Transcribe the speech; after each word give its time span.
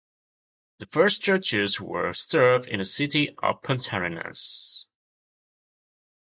The 0.79 0.87
first 0.87 1.21
Churchills 1.21 1.79
were 1.79 2.15
served 2.15 2.67
in 2.67 2.79
the 2.79 2.85
city 2.85 3.35
of 3.43 3.61
Puntarenas. 3.61 4.87